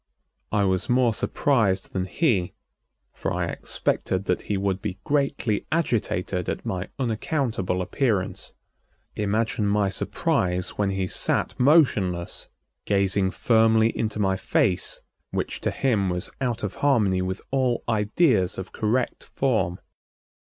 I 0.51 0.63
was 0.63 0.89
more 0.89 1.13
surprised 1.13 1.93
than 1.93 2.05
he, 2.05 2.55
for 3.13 3.31
I 3.31 3.45
expected 3.49 4.25
that 4.25 4.41
he 4.49 4.57
would 4.57 4.81
be 4.81 4.97
greatly 5.03 5.67
agitated 5.71 6.49
at 6.49 6.65
my 6.65 6.89
unaccountable 6.97 7.83
appearance. 7.83 8.53
Imagine 9.15 9.67
my 9.67 9.89
surprise 9.89 10.69
when 10.71 10.89
he 10.89 11.05
sat 11.05 11.53
motionless, 11.59 12.49
gazing 12.85 13.29
firmly 13.29 13.95
into 13.95 14.17
my 14.17 14.37
face 14.37 15.01
which 15.29 15.61
to 15.61 15.69
him 15.69 16.09
was 16.09 16.31
out 16.41 16.63
of 16.63 16.73
harmony 16.81 17.21
with 17.21 17.39
all 17.51 17.83
ideas 17.87 18.57
of 18.57 18.71
correct 18.71 19.25
form. 19.25 19.77